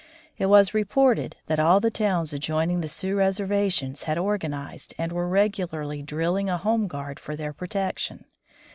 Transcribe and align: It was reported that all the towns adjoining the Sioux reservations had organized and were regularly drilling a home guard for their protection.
It 0.39 0.47
was 0.47 0.73
reported 0.73 1.35
that 1.45 1.59
all 1.59 1.79
the 1.79 1.91
towns 1.91 2.33
adjoining 2.33 2.81
the 2.81 2.87
Sioux 2.87 3.15
reservations 3.15 4.01
had 4.01 4.17
organized 4.17 4.95
and 4.97 5.11
were 5.11 5.27
regularly 5.29 6.01
drilling 6.01 6.49
a 6.49 6.57
home 6.57 6.87
guard 6.87 7.19
for 7.19 7.35
their 7.35 7.53
protection. 7.53 8.25